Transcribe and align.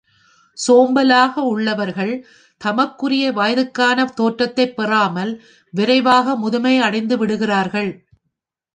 சோம்பலாக 0.67 1.33
உள்ளவர்கள் 1.43 2.13
தமக்குரிய 2.57 3.31
வயதுக்கான 3.31 4.05
தோற்றத்தைப் 4.05 4.75
பெறாமல் 4.75 5.33
விரைவாக 5.73 6.35
முதுமை 6.35 6.77
அடைந்து 6.79 7.25
விடுகின்றார்கள். 7.25 7.91